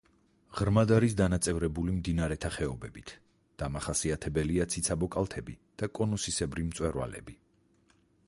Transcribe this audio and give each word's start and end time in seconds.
ღრმად 0.59 0.91
არის 0.93 1.11
დანაწევრებული 1.17 1.93
მდინარეთა 1.97 2.49
ხეობებით, 2.55 3.11
დამახასიათებელია 3.63 4.67
ციცაბო 4.75 5.09
კალთები 5.17 5.57
და 5.83 5.91
კონუსისებრი 5.99 6.67
მწვერვალები. 6.71 7.37